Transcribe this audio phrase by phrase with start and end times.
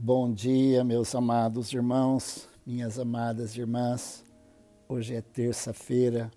[0.00, 4.24] Bom dia, meus amados irmãos, minhas amadas irmãs.
[4.88, 6.30] Hoje é terça-feira,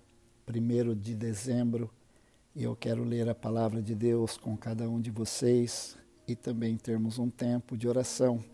[0.48, 1.88] 1 de dezembro,
[2.56, 5.96] e eu quero ler a palavra de Deus com cada um de vocês
[6.26, 8.44] e também termos um tempo de oração.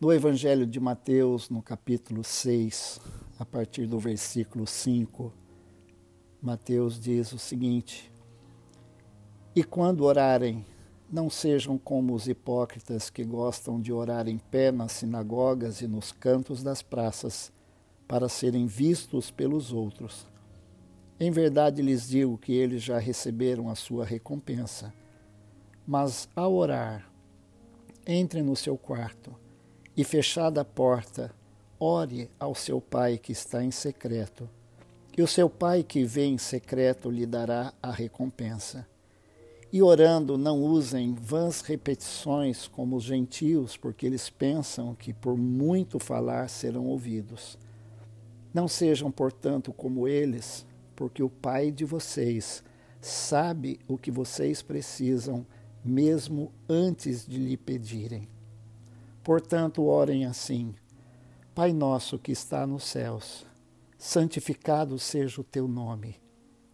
[0.00, 2.98] No Evangelho de Mateus, no capítulo 6,
[3.38, 5.30] a partir do versículo 5,
[6.40, 8.10] Mateus diz o seguinte:
[9.54, 10.64] E quando orarem,
[11.12, 16.10] não sejam como os hipócritas que gostam de orar em pé nas sinagogas e nos
[16.10, 17.52] cantos das praças,
[18.08, 20.26] para serem vistos pelos outros.
[21.20, 24.92] Em verdade lhes digo que eles já receberam a sua recompensa.
[25.86, 27.06] Mas ao orar,
[28.06, 29.34] entre no seu quarto
[29.96, 31.30] e, fechada a porta,
[31.78, 34.48] ore ao seu Pai que está em secreto,
[35.16, 38.86] e o seu Pai que vê em secreto lhe dará a recompensa.
[39.72, 45.98] E orando, não usem vãs repetições como os gentios, porque eles pensam que por muito
[45.98, 47.56] falar serão ouvidos.
[48.52, 52.62] Não sejam, portanto, como eles, porque o Pai de vocês
[53.00, 55.46] sabe o que vocês precisam,
[55.82, 58.28] mesmo antes de lhe pedirem.
[59.24, 60.74] Portanto, orem assim:
[61.54, 63.46] Pai nosso que está nos céus,
[63.96, 66.16] santificado seja o teu nome.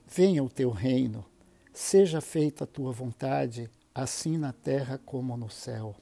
[0.05, 1.25] Venha o teu reino
[1.81, 5.95] Seja feita a tua vontade, assim na terra como no céu.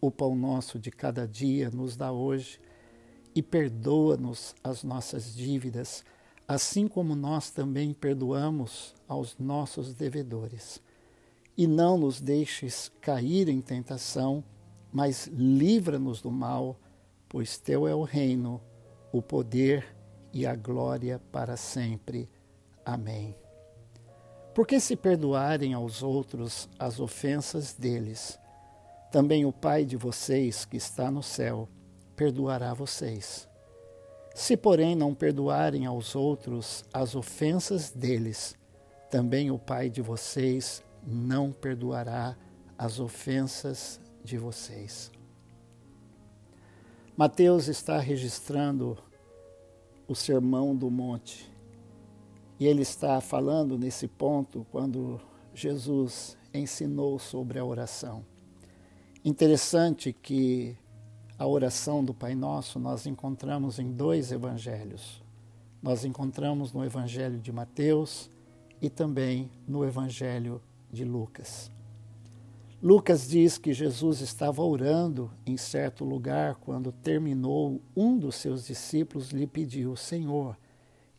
[0.00, 2.60] O pão nosso de cada dia nos dá hoje
[3.34, 6.04] e perdoa-nos as nossas dívidas,
[6.46, 10.80] assim como nós também perdoamos aos nossos devedores.
[11.56, 14.42] E não nos deixes cair em tentação,
[14.92, 16.78] mas livra-nos do mal,
[17.28, 18.60] pois teu é o reino,
[19.12, 19.84] o poder
[20.32, 22.30] e a glória para sempre.
[22.84, 23.34] Amém.
[24.54, 28.38] Porque se perdoarem aos outros as ofensas deles,
[29.10, 31.68] também o Pai de vocês que está no céu
[32.16, 33.48] perdoará vocês.
[34.34, 38.54] Se, porém, não perdoarem aos outros as ofensas deles,
[39.10, 42.36] também o Pai de vocês não perdoará
[42.76, 45.10] as ofensas de vocês.
[47.16, 48.96] Mateus está registrando
[50.08, 51.50] o Sermão do Monte
[52.60, 55.18] e ele está falando nesse ponto quando
[55.54, 58.22] Jesus ensinou sobre a oração.
[59.24, 60.76] Interessante que
[61.38, 65.22] a oração do Pai Nosso nós encontramos em dois evangelhos.
[65.82, 68.30] Nós encontramos no Evangelho de Mateus
[68.82, 70.60] e também no Evangelho
[70.92, 71.70] de Lucas.
[72.82, 79.30] Lucas diz que Jesus estava orando em certo lugar quando terminou, um dos seus discípulos
[79.30, 80.58] lhe pediu: Senhor,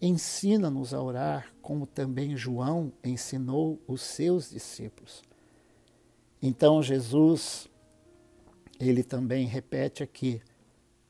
[0.02, 5.22] Ensina-nos a orar como também João ensinou os seus discípulos.
[6.42, 7.70] Então Jesus,
[8.80, 10.42] ele também repete aqui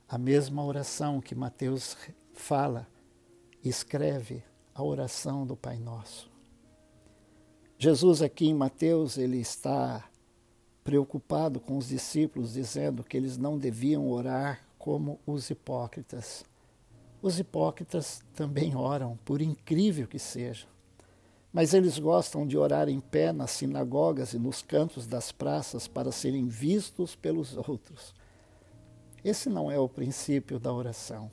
[0.06, 1.96] a mesma oração que Mateus
[2.34, 2.86] fala,
[3.64, 4.44] escreve
[4.74, 6.30] a oração do Pai Nosso.
[7.78, 10.08] Jesus aqui em Mateus, ele está
[10.84, 16.44] preocupado com os discípulos, dizendo que eles não deviam orar como os hipócritas.
[17.22, 20.66] Os hipócritas também oram, por incrível que seja.
[21.52, 26.10] Mas eles gostam de orar em pé nas sinagogas e nos cantos das praças para
[26.10, 28.12] serem vistos pelos outros.
[29.24, 31.30] Esse não é o princípio da oração.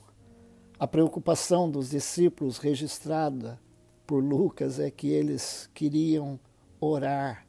[0.78, 3.60] A preocupação dos discípulos registrada
[4.06, 6.38] por Lucas é que eles queriam
[6.80, 7.44] orar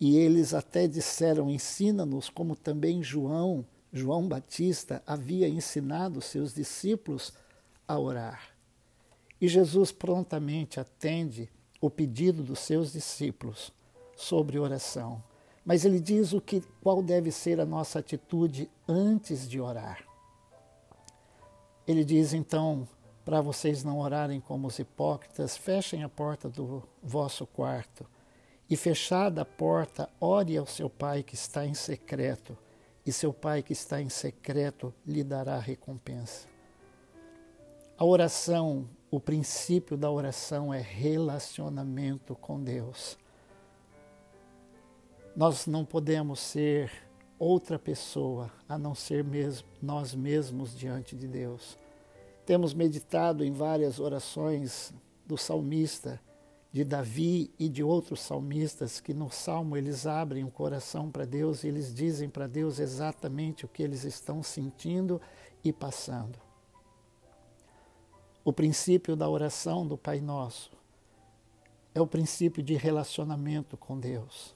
[0.00, 7.32] e eles até disseram: ensina-nos como também João, João Batista, havia ensinado seus discípulos
[7.86, 8.54] a orar.
[9.40, 11.50] E Jesus prontamente atende
[11.80, 13.72] o pedido dos seus discípulos
[14.16, 15.22] sobre oração.
[15.64, 20.04] Mas ele diz o que qual deve ser a nossa atitude antes de orar.
[21.86, 22.88] Ele diz então,
[23.24, 28.06] para vocês não orarem como os hipócritas, fechem a porta do vosso quarto
[28.68, 32.56] e fechada a porta, ore ao seu pai que está em secreto,
[33.04, 36.53] e seu pai que está em secreto lhe dará recompensa.
[37.96, 43.16] A oração, o princípio da oração é relacionamento com Deus.
[45.36, 46.90] Nós não podemos ser
[47.38, 51.78] outra pessoa a não ser mesmo nós mesmos diante de Deus.
[52.44, 54.92] Temos meditado em várias orações
[55.24, 56.20] do salmista,
[56.72, 61.62] de Davi e de outros salmistas que no salmo eles abrem o coração para Deus
[61.62, 65.20] e eles dizem para Deus exatamente o que eles estão sentindo
[65.62, 66.43] e passando.
[68.44, 70.70] O princípio da oração do Pai Nosso
[71.94, 74.54] é o princípio de relacionamento com Deus.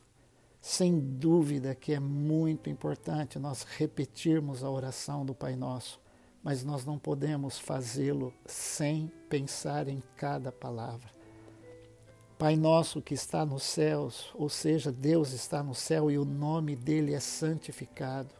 [0.60, 5.98] Sem dúvida que é muito importante nós repetirmos a oração do Pai Nosso,
[6.42, 11.08] mas nós não podemos fazê-lo sem pensar em cada palavra.
[12.38, 16.76] Pai nosso que está nos céus, ou seja, Deus está no céu e o nome
[16.76, 18.37] dele é santificado.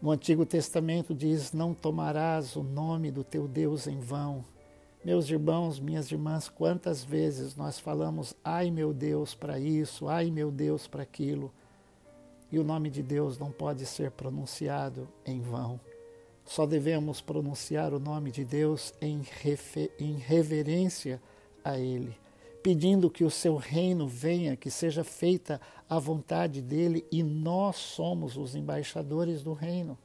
[0.00, 4.44] No Antigo Testamento diz: Não tomarás o nome do teu Deus em vão.
[5.04, 10.50] Meus irmãos, minhas irmãs, quantas vezes nós falamos, ai meu Deus para isso, ai meu
[10.50, 11.52] Deus para aquilo,
[12.50, 15.80] e o nome de Deus não pode ser pronunciado em vão.
[16.44, 19.22] Só devemos pronunciar o nome de Deus em,
[19.98, 21.22] em reverência
[21.64, 22.16] a Ele,
[22.62, 28.36] pedindo que o seu reino venha, que seja feita a vontade dele, e nós somos
[28.36, 29.96] os embaixadores do reino.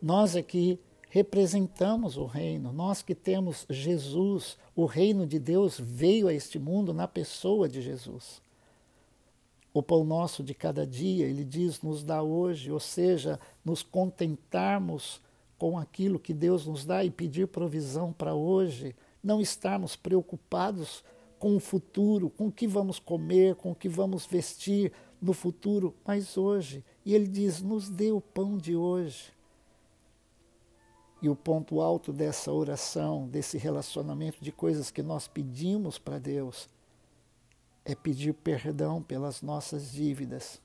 [0.00, 0.78] Nós aqui
[1.10, 2.72] representamos o reino.
[2.72, 7.80] Nós que temos Jesus, o reino de Deus veio a este mundo na pessoa de
[7.80, 8.40] Jesus.
[9.72, 15.20] O pão nosso de cada dia, ele diz, nos dá hoje, ou seja, nos contentarmos
[15.58, 21.04] com aquilo que Deus nos dá e pedir provisão para hoje, não estarmos preocupados
[21.38, 25.94] com o futuro, com o que vamos comer, com o que vamos vestir no futuro,
[26.04, 26.84] mas hoje.
[27.04, 29.32] E ele diz: nos dê o pão de hoje.
[31.20, 36.68] E o ponto alto dessa oração, desse relacionamento de coisas que nós pedimos para Deus,
[37.84, 40.60] é pedir perdão pelas nossas dívidas,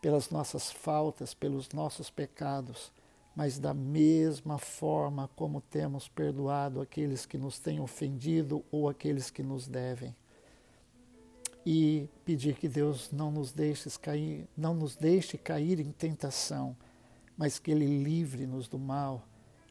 [0.00, 2.90] pelas nossas faltas, pelos nossos pecados,
[3.34, 9.42] mas da mesma forma como temos perdoado aqueles que nos têm ofendido ou aqueles que
[9.42, 10.14] nos devem.
[11.64, 16.76] E pedir que Deus não nos deixe cair, não nos deixe cair em tentação,
[17.36, 19.26] mas que ele livre-nos do mal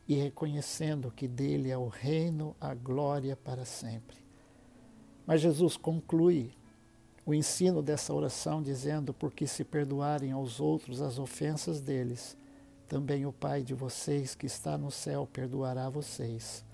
[0.07, 4.17] e reconhecendo que dele é o reino, a glória para sempre.
[5.27, 6.51] Mas Jesus conclui
[7.25, 12.35] o ensino dessa oração dizendo: Porque se perdoarem aos outros as ofensas deles,
[12.91, 16.65] também o Pai de vocês que está no céu perdoará vocês.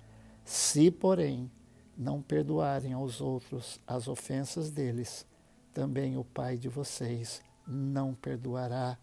[0.43, 1.51] Se, porém,
[1.95, 5.27] não perdoarem aos outros as ofensas deles,
[5.71, 8.97] também o Pai de vocês não perdoará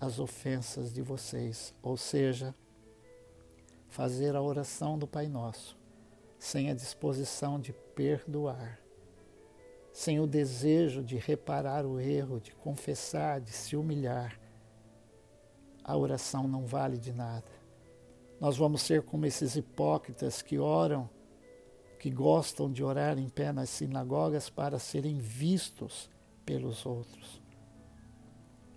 [0.00, 1.74] as ofensas de vocês.
[1.82, 2.54] Ou seja,
[3.88, 5.76] fazer a oração do Pai Nosso,
[6.38, 8.78] sem a disposição de perdoar,
[9.92, 14.39] sem o desejo de reparar o erro, de confessar, de se humilhar,
[15.84, 17.44] a oração não vale de nada.
[18.40, 21.08] Nós vamos ser como esses hipócritas que oram,
[21.98, 26.08] que gostam de orar em pé nas sinagogas para serem vistos
[26.46, 27.40] pelos outros.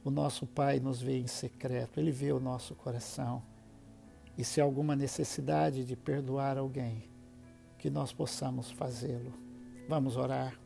[0.03, 3.41] O nosso Pai nos vê em secreto, Ele vê o nosso coração
[4.37, 7.03] e se há alguma necessidade de perdoar alguém,
[7.77, 9.33] que nós possamos fazê-lo.
[9.87, 10.59] Vamos orar.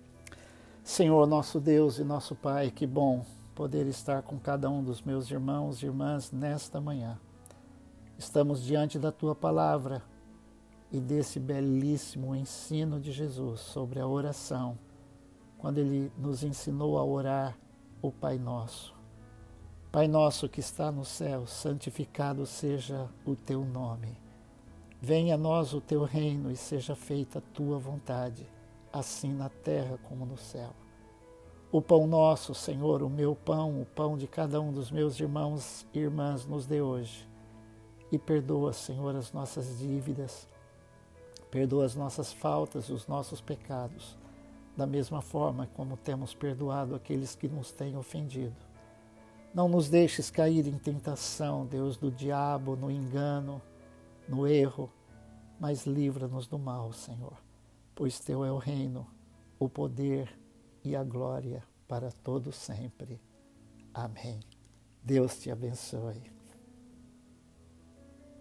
[0.84, 3.26] Senhor, nosso Deus e nosso Pai, que bom
[3.58, 7.20] poder estar com cada um dos meus irmãos e irmãs nesta manhã.
[8.16, 10.04] Estamos diante da tua palavra
[10.92, 14.78] e desse belíssimo ensino de Jesus sobre a oração,
[15.58, 17.58] quando ele nos ensinou a orar
[18.00, 18.96] o Pai Nosso.
[19.92, 24.16] Pai nosso que está no céu, santificado seja o teu nome.
[25.02, 28.48] Venha a nós o teu reino e seja feita a tua vontade,
[28.94, 30.76] assim na terra como no céu.
[31.70, 35.86] O pão nosso, Senhor, o meu pão, o pão de cada um dos meus irmãos
[35.94, 37.28] e irmãs, nos dê hoje.
[38.10, 40.48] E perdoa, Senhor, as nossas dívidas,
[41.52, 44.18] perdoa as nossas faltas, os nossos pecados,
[44.78, 48.56] da mesma forma como temos perdoado aqueles que nos têm ofendido.
[49.54, 53.62] Não nos deixes cair em tentação, Deus, do diabo, no engano,
[54.26, 54.90] no erro,
[55.60, 57.34] mas livra-nos do mal, Senhor,
[57.94, 59.06] pois Teu é o reino,
[59.60, 60.47] o poder
[60.88, 63.20] e a glória para todo sempre.
[63.94, 64.40] Amém.
[65.04, 66.37] Deus te abençoe.